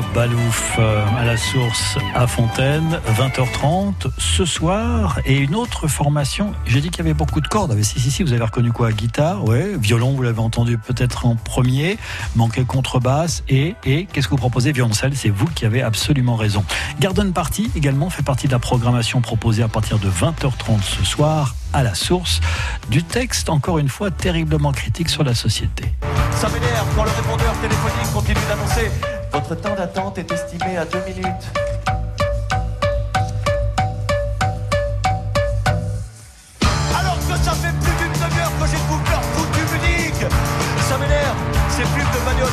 [0.00, 5.20] Balouf euh, à la source à Fontaine, 20h30 ce soir.
[5.24, 7.76] Et une autre formation, j'ai dit qu'il y avait beaucoup de cordes.
[7.78, 8.92] Ah, si, si, si, vous avez reconnu quoi?
[8.92, 9.76] Guitare, ouais.
[9.78, 11.98] Violon, vous l'avez entendu peut-être en premier.
[12.34, 13.44] Manquait contrebasse.
[13.48, 14.72] Et, et qu'est-ce que vous proposez?
[14.72, 16.64] Violoncelle, c'est vous qui avez absolument raison.
[16.98, 21.54] Garden Party également fait partie de la programmation proposée à partir de 20h30 ce soir
[21.72, 22.40] à la source
[22.88, 25.92] du texte, encore une fois, terriblement critique sur la société.
[26.96, 28.90] Quand le répondeur téléphonique continue d'annoncer
[29.34, 31.26] votre temps d'attente est estimé à 2 minutes.
[36.96, 40.24] Alors que ça fait plus d'une demi-heure que j'ai j'écoute leur foutu musique
[40.88, 41.36] Ça m'énerve,
[41.68, 42.52] ces plus de bagnole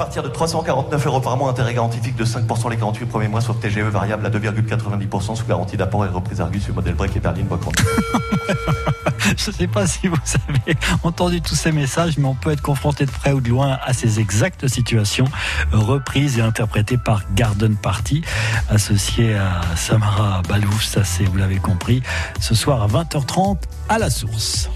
[0.00, 3.60] partir de 349 euros par mois, intérêt garantifique de 5% les 48 premiers mois, sauf
[3.60, 7.46] TGE variable à 2,90% sous garantie d'apport et reprise Argus sur modèle break et berline.
[9.36, 10.16] Je ne sais pas si vous
[10.48, 13.78] avez entendu tous ces messages, mais on peut être confronté de près ou de loin
[13.84, 15.26] à ces exactes situations,
[15.70, 18.22] reprises et interprétées par Garden Party,
[18.70, 22.02] associé à Samara Balouf, ça c'est, vous l'avez compris,
[22.40, 23.58] ce soir à 20h30
[23.90, 24.70] à la source.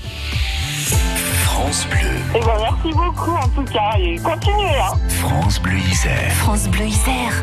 [1.64, 2.11] France Bleu.
[2.35, 4.77] Eh ben, merci beaucoup en tout cas et continuez.
[4.77, 4.98] Hein.
[5.09, 6.31] France Bleu Isère.
[6.35, 7.42] France Bleu Isère.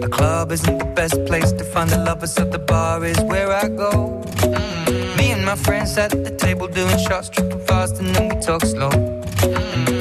[0.00, 3.50] The club isn't the best place to find the lovers, so the bar is where
[3.50, 4.22] I go.
[4.42, 5.16] Mm.
[5.16, 8.64] Me and my friends at the table doing shots, tripping fast, and then we talk
[8.64, 9.17] slow.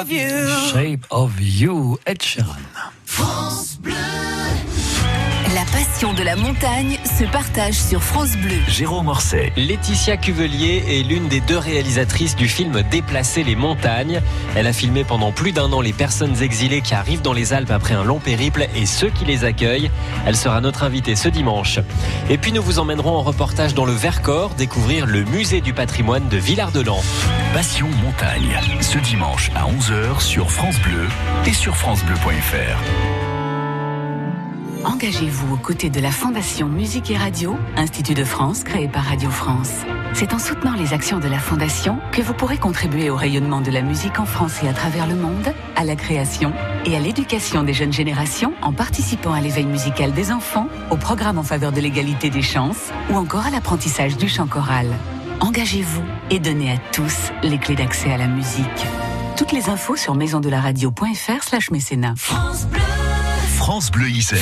[0.00, 0.48] Of you.
[0.70, 2.62] Shape of You, Ed Sheeran.
[5.54, 8.54] La passion de la montagne se partage sur France Bleu.
[8.68, 9.52] Jérôme Orsay.
[9.56, 14.20] Laetitia Cuvelier est l'une des deux réalisatrices du film Déplacer les montagnes.
[14.54, 17.72] Elle a filmé pendant plus d'un an les personnes exilées qui arrivent dans les Alpes
[17.72, 19.90] après un long périple et ceux qui les accueillent.
[20.26, 21.80] Elle sera notre invitée ce dimanche.
[22.30, 26.28] Et puis nous vous emmènerons en reportage dans le Vercors découvrir le musée du patrimoine
[26.28, 27.02] de Villard-de-Lans.
[27.52, 28.60] Passion montagne.
[28.80, 31.08] Ce dimanche à 11h sur France Bleu
[31.46, 33.27] et sur FranceBleu.fr.
[34.88, 39.28] Engagez-vous aux côtés de la Fondation Musique et Radio, Institut de France créé par Radio
[39.28, 39.70] France.
[40.14, 43.70] C'est en soutenant les actions de la Fondation que vous pourrez contribuer au rayonnement de
[43.70, 46.54] la musique en France et à travers le monde, à la création
[46.86, 51.36] et à l'éducation des jeunes générations en participant à l'éveil musical des enfants, au programme
[51.36, 54.86] en faveur de l'égalité des chances ou encore à l'apprentissage du chant choral.
[55.40, 58.86] Engagez-vous et donnez à tous les clés d'accès à la musique.
[59.36, 62.14] Toutes les infos sur maisondelaradio.fr slash mécénat.
[62.16, 62.66] France
[63.70, 64.38] Isère.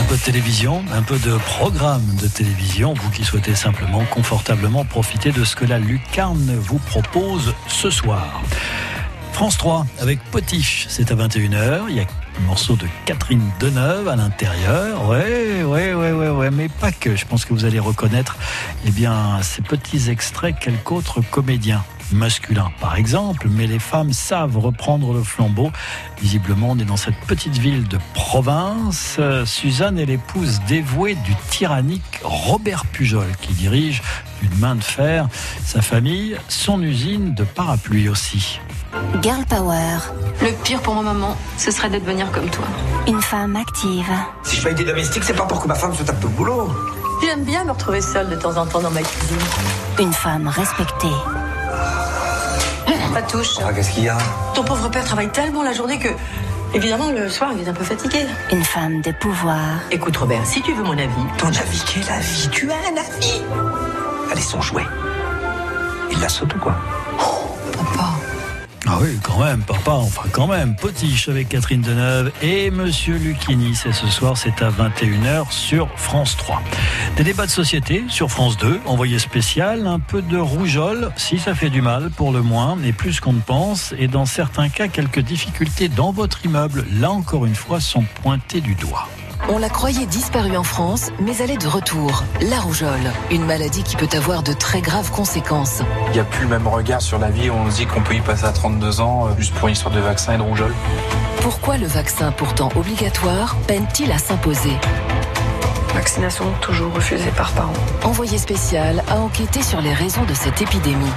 [0.00, 4.84] Un peu de télévision, un peu de programme de télévision, vous qui souhaitez simplement confortablement
[4.84, 8.42] profiter de ce que la lucarne vous propose ce soir.
[9.32, 11.82] France 3 avec Potiche, c'est à 21h.
[11.90, 12.06] Il y a
[12.40, 15.08] morceau de Catherine Deneuve à l'intérieur.
[15.08, 17.16] Ouais, ouais, ouais, ouais, ouais, mais pas que.
[17.16, 18.36] Je pense que vous allez reconnaître,
[18.86, 24.58] eh bien, ces petits extraits quelque autre comédien masculin, par exemple, mais les femmes savent
[24.58, 25.70] reprendre le flambeau.
[26.20, 29.18] Visiblement, on est dans cette petite ville de province.
[29.44, 34.02] Suzanne est l'épouse dévouée du tyrannique Robert Pujol, qui dirige
[34.40, 35.28] d'une main de fer
[35.64, 38.60] sa famille, son usine de parapluies aussi.
[39.22, 39.98] Girl Power.
[40.42, 42.66] Le pire pour ma maman, ce serait de devenir comme toi.
[43.06, 44.10] Une femme active.
[44.42, 46.68] Si je paye des domestiques, c'est pas pour que ma femme se tape le boulot.
[47.22, 49.38] J'aime bien me retrouver seule de temps en temps dans ma cuisine.
[50.00, 51.06] Une femme respectée.
[53.12, 53.56] Pas de touche.
[53.64, 54.16] Ah, qu'est-ce qu'il y a
[54.54, 56.08] Ton pauvre père travaille tellement la journée que,
[56.74, 58.20] évidemment, le soir, il est un peu fatigué.
[58.50, 59.80] Une femme de pouvoir.
[59.90, 61.26] Écoute, Robert, si tu veux mon avis.
[61.38, 62.48] Ton avis, quel avis?
[62.50, 63.42] Tu as un avis?
[64.30, 64.86] Allez, son jouet.
[66.10, 66.74] Il la saute ou quoi?
[68.84, 70.74] Ah oui, quand même, papa, enfin quand même.
[70.74, 73.76] Potiche avec Catherine Deneuve et Monsieur Lucchini.
[73.76, 76.60] C'est ce soir, c'est à 21h sur France 3.
[77.16, 81.54] Des débats de société sur France 2, envoyé spécial, un peu de rougeole, si ça
[81.54, 84.88] fait du mal pour le moins, mais plus qu'on ne pense, et dans certains cas,
[84.88, 89.08] quelques difficultés dans votre immeuble, là encore une fois, sont pointées du doigt.
[89.48, 92.22] On la croyait disparue en France, mais elle est de retour.
[92.42, 95.80] La rougeole, une maladie qui peut avoir de très graves conséquences.
[96.08, 98.14] Il n'y a plus le même regard sur la vie, on se dit qu'on peut
[98.14, 100.72] y passer à 32 ans euh, juste pour une histoire de vaccin et de rougeole.
[101.40, 104.72] Pourquoi le vaccin, pourtant obligatoire, peine-t-il à s'imposer?
[105.92, 107.72] Vaccination toujours refusée par parents.
[108.04, 111.12] Envoyé spécial a enquêté sur les raisons de cette épidémie.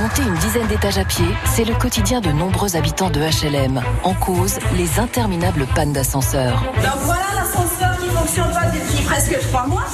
[0.00, 3.82] Monter une dizaine d'étages à pied, c'est le quotidien de nombreux habitants de HLM.
[4.04, 6.62] En cause, les interminables pannes d'ascenseur.
[6.74, 9.84] Donc voilà l'ascenseur qui fonctionne pas depuis presque trois mois.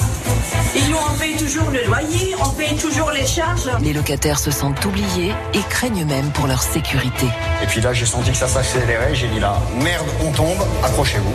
[0.74, 3.68] Et nous, on paye toujours le loyer, on paye toujours les charges.
[3.82, 7.26] Les locataires se sentent oubliés et craignent même pour leur sécurité.
[7.62, 9.14] Et puis là, j'ai senti que ça s'accélérait.
[9.14, 11.34] J'ai dit là, merde, on tombe, accrochez-vous.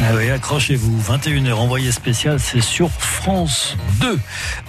[0.00, 1.00] Ah oui, accrochez-vous.
[1.00, 4.18] 21h envoyé spécial, c'est sur France 2.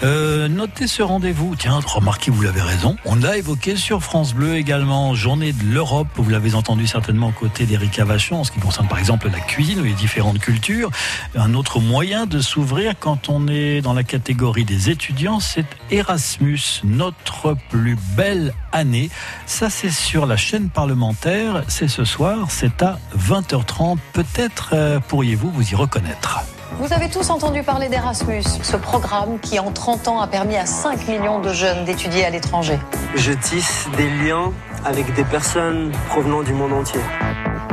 [0.03, 1.55] Euh, notez ce rendez-vous.
[1.57, 2.97] Tiens, remarquez, vous l'avez raison.
[3.05, 5.13] On l'a évoqué sur France Bleu également.
[5.13, 6.07] Journée de l'Europe.
[6.15, 9.39] Vous l'avez entendu certainement aux côtés d'Éric Avachon en ce qui concerne par exemple la
[9.39, 10.89] cuisine ou les différentes cultures.
[11.35, 16.81] Un autre moyen de s'ouvrir quand on est dans la catégorie des étudiants, c'est Erasmus,
[16.83, 19.09] notre plus belle année.
[19.45, 21.63] Ça, c'est sur la chaîne parlementaire.
[21.67, 22.47] C'est ce soir.
[22.49, 23.97] C'est à 20h30.
[24.13, 26.39] Peut-être euh, pourriez-vous vous y reconnaître.
[26.79, 30.65] Vous avez tous entendu parler d'Erasmus, ce programme qui en 30 ans a permis à
[30.65, 32.79] 5 millions de jeunes d'étudier à l'étranger.
[33.15, 34.51] Je tisse des liens
[34.85, 37.01] avec des personnes provenant du monde entier.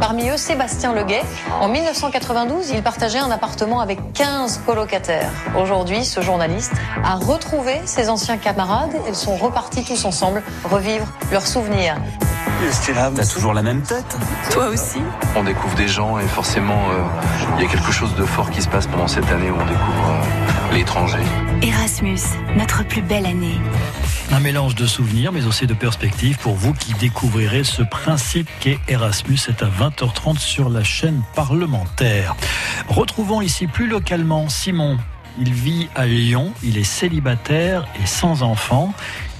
[0.00, 1.22] Parmi eux, Sébastien Leguet.
[1.60, 5.30] En 1992, il partageait un appartement avec 15 colocataires.
[5.58, 6.72] Aujourd'hui, ce journaliste
[7.02, 8.94] a retrouvé ses anciens camarades.
[9.08, 11.96] Ils sont repartis tous ensemble revivre leurs souvenirs.
[12.94, 14.16] T'as toujours la même tête
[14.50, 14.98] Toi aussi
[15.34, 17.02] On découvre des gens et forcément, euh,
[17.58, 19.66] il y a quelque chose de fort qui se passe pendant cette année où on
[19.66, 21.18] découvre euh, l'étranger.
[21.62, 22.20] Erasmus,
[22.56, 23.60] notre plus belle année.
[24.32, 28.78] Un mélange de souvenirs, mais aussi de perspectives pour vous qui découvrirez ce principe qu'est
[28.88, 29.36] Erasmus.
[29.36, 32.34] C'est à 20h30 sur la chaîne parlementaire.
[32.88, 34.98] Retrouvons ici plus localement Simon.
[35.38, 38.94] Il vit à Lyon, il est célibataire et sans enfant.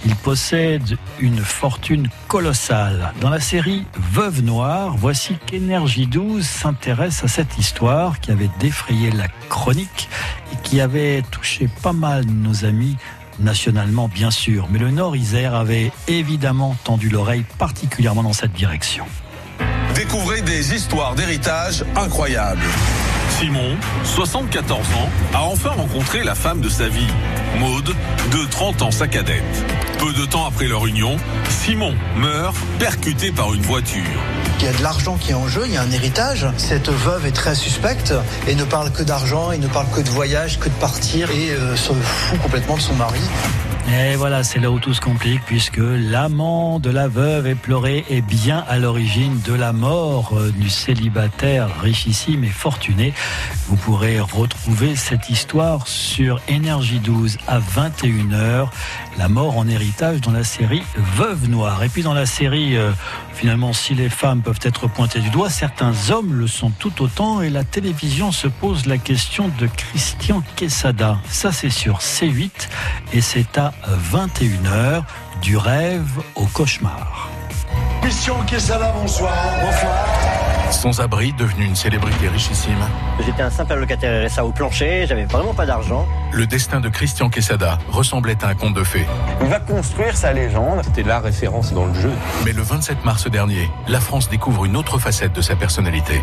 [0.04, 3.12] Il possède une fortune colossale.
[3.20, 9.10] Dans la série Veuve Noire, voici qu'Énergie 12 s'intéresse à cette histoire qui avait défrayé
[9.10, 10.08] la chronique
[10.52, 12.96] et qui avait touché pas mal nos amis
[13.40, 14.68] nationalement bien sûr.
[14.70, 19.06] Mais le Nord-Isère avait évidemment tendu l'oreille particulièrement dans cette direction.
[19.94, 22.60] Découvrez des histoires d'héritage incroyables.
[23.38, 27.06] Simon, 74 ans, a enfin rencontré la femme de sa vie,
[27.58, 27.94] Maude,
[28.32, 29.42] de 30 ans sa cadette.
[29.98, 31.18] Peu de temps après leur union,
[31.50, 34.02] Simon meurt percuté par une voiture.
[34.58, 36.46] Il y a de l'argent qui est en jeu, il y a un héritage.
[36.56, 38.14] Cette veuve est très suspecte
[38.46, 41.50] et ne parle que d'argent, et ne parle que de voyage, que de partir et
[41.50, 43.20] euh, se fout complètement de son mari.
[43.88, 48.20] Et voilà, c'est là où tout se complique, puisque l'amant de la veuve éplorée est
[48.20, 53.14] bien à l'origine de la mort euh, du célibataire richissime et fortuné.
[53.68, 58.68] Vous pourrez retrouver cette histoire sur Énergie 12 à 21h.
[59.18, 60.82] La mort en héritage dans la série
[61.16, 61.84] Veuve Noire.
[61.84, 62.90] Et puis dans la série, euh,
[63.34, 67.40] finalement, si les femmes peuvent être pointées du doigt, certains hommes le sont tout autant.
[67.40, 71.18] Et la télévision se pose la question de Christian Quesada.
[71.28, 72.68] Ça, c'est sur C8
[73.12, 75.02] et c'est à 21h
[75.42, 77.28] du rêve au cauchemar.
[78.02, 79.32] Christian Quesada, bonsoir.
[79.60, 80.06] Bonsoir.
[80.70, 82.74] Sans abri, devenu une célébrité richissime,
[83.24, 86.06] J'étais un simple locataire RSA au plancher, j'avais vraiment pas d'argent.
[86.32, 89.06] le destin de Christian Quesada ressemblait à un conte de fées.
[89.40, 90.80] Il va construire sa légende.
[90.84, 92.10] C'était la référence dans le jeu.
[92.44, 96.20] Mais le 27 mars dernier, la France découvre une autre facette de sa personnalité.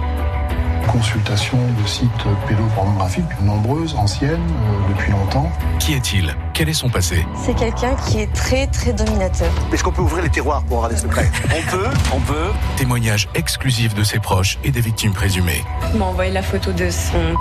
[0.87, 2.09] Consultation de sites
[2.47, 5.49] pédopornographiques, nombreuses, anciennes, euh, depuis longtemps.
[5.79, 6.35] Qui est-il?
[6.53, 9.51] Quel est son passé C'est quelqu'un qui est très très dominateur.
[9.73, 12.51] Est-ce qu'on peut ouvrir les tiroirs pour avoir des secrets On peut, on peut.
[12.77, 15.63] Témoignage exclusif de ses proches et des victimes présumées.
[15.91, 17.35] Il m'a envoyé la photo de son.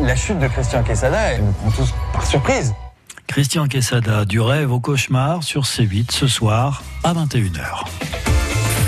[0.00, 2.74] La chute de Christian Quesada, elle nous prend tous par surprise.
[3.28, 7.86] Christian Quesada, du rêve au cauchemar sur C8 ce soir à 21h.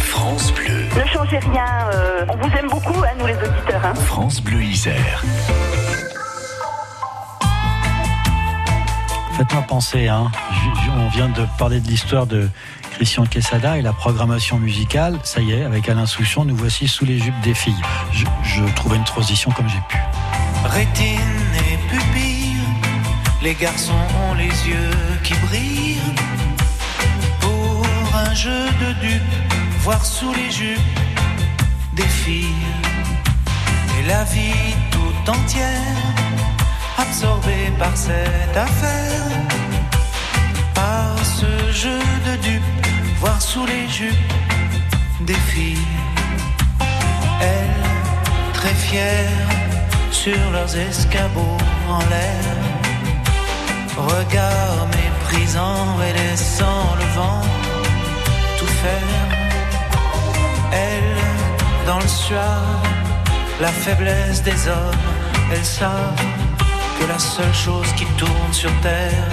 [0.01, 0.83] France Bleu.
[0.97, 3.85] Ne changez rien, euh, on vous aime beaucoup, hein, nous les auditeurs.
[3.85, 3.95] Hein.
[3.95, 5.23] France Bleu Isère.
[9.41, 10.30] Faites-moi penser, hein.
[10.99, 12.51] On vient de parler de l'histoire de
[12.93, 15.18] Christian Quesada et la programmation musicale.
[15.24, 17.80] Ça y est, avec Alain Souchon, nous voici sous les jupes des filles.
[18.12, 19.97] Je, je trouvais une transition comme j'ai pu.
[20.66, 22.53] Rétine et pupille,
[23.41, 23.95] les garçons
[24.28, 24.91] ont les yeux
[25.24, 25.97] qui brillent.
[27.41, 30.80] Pour un jeu de dupes, voir sous les jupes
[31.95, 32.45] des filles.
[33.99, 35.97] Et la vie tout entière,
[37.01, 39.24] absorbée par cette affaire.
[40.74, 42.86] Par ce jeu de dupes,
[43.18, 44.32] voir sous les jupes
[45.20, 45.96] des filles.
[47.40, 49.48] Elles, très fières,
[50.11, 52.46] sur leurs escabeaux en l'air.
[53.96, 57.42] Regard méprisant et laissant le vent
[58.59, 59.28] tout faire.
[60.72, 61.18] Elles,
[61.86, 62.62] dans le soir,
[63.61, 65.07] la faiblesse des hommes,
[65.53, 66.39] elles savent
[67.01, 69.30] que la seule chose qui tourne sur terre,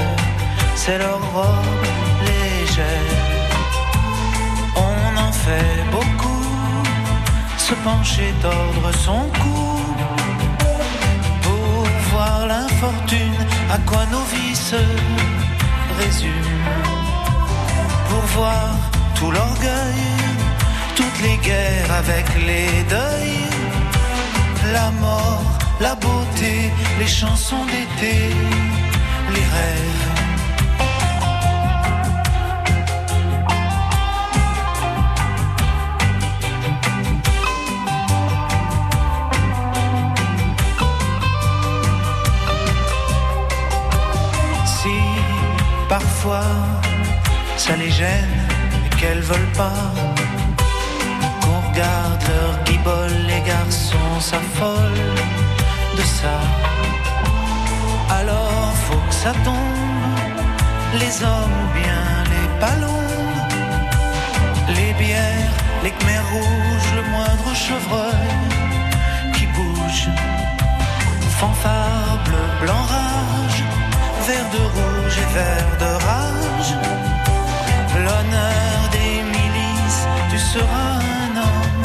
[0.76, 1.86] c'est leur robe
[2.30, 3.15] légère.
[4.76, 6.45] On en fait beaucoup,
[7.57, 9.70] se pencher, tordre son cou
[11.45, 13.39] pour voir l'infortune,
[13.76, 14.82] à quoi nos vies se
[15.99, 16.93] résument.
[18.09, 18.70] Pour voir
[19.15, 20.03] tout l'orgueil,
[20.95, 23.49] toutes les guerres avec les deuils,
[24.74, 28.16] la mort, la beauté, les chansons d'été,
[29.34, 30.08] les rêves.
[44.66, 44.90] Si
[45.90, 46.44] parfois
[47.58, 48.48] ça les gêne
[49.00, 50.16] qu'elles veulent pas
[66.32, 68.32] rouges, le moindre chevreuil
[69.34, 70.10] qui bouge.
[71.40, 73.62] Fanfare bleu, blanc, rage,
[74.28, 76.72] vert de rouge et vert de rage.
[78.04, 80.94] L'honneur des milices, tu seras
[81.26, 81.84] un homme,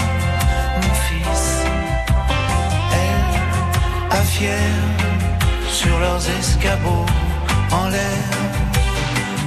[0.82, 1.46] mon fils.
[3.02, 4.22] Elles, à
[5.68, 7.06] sur leurs escabeaux
[7.70, 8.28] en l'air,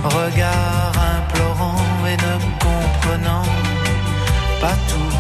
[0.04, 2.36] regard implorant et ne
[2.66, 3.75] comprenant
[4.62, 5.18] pas tout.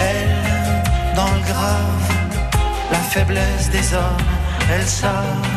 [0.00, 2.08] Elles, dans le grave,
[2.90, 4.26] la faiblesse des hommes,
[4.72, 5.48] elles savent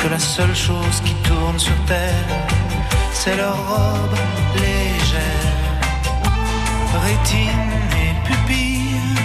[0.00, 2.28] que la seule chose qui tourne sur terre,
[3.12, 4.16] c'est leur robe
[4.56, 5.60] légère.
[7.04, 7.72] Rétine
[8.02, 9.16] et pupille,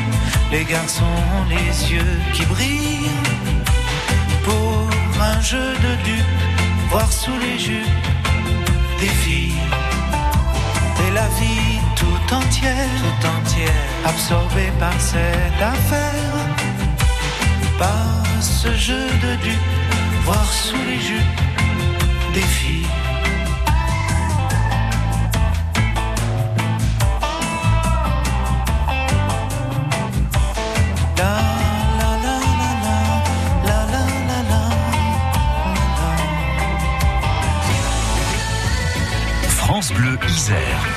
[0.52, 3.12] les garçons ont les yeux qui brillent.
[4.44, 4.88] Pour
[5.22, 6.44] un jeu de dupes,
[6.90, 8.07] voir sous les jupes
[12.28, 13.70] tout entière, tout entière,
[14.06, 16.34] absorbée par cette affaire,
[17.78, 19.60] par ce jeu de dupes,
[20.24, 21.22] voir sous les jupes.
[22.34, 22.86] Des filles.
[39.58, 40.97] France Bleu Isère.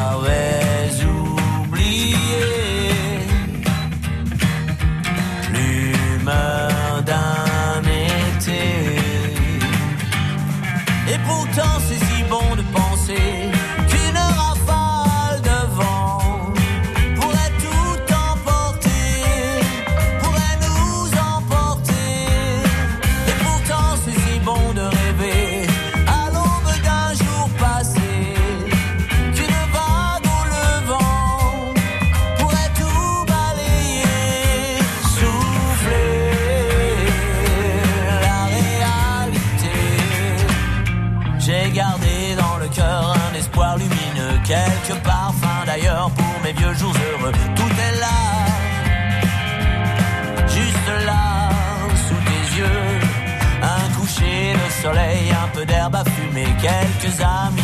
[57.23, 57.60] I'm